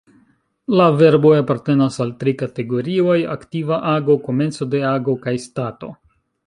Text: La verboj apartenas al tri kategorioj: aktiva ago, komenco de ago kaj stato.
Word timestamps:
La 0.79 0.87
verboj 1.01 1.33
apartenas 1.41 1.99
al 2.05 2.13
tri 2.25 2.33
kategorioj: 2.41 3.19
aktiva 3.37 3.81
ago, 3.95 4.19
komenco 4.29 4.73
de 4.75 4.87
ago 4.99 5.19
kaj 5.29 5.41
stato. 5.51 5.97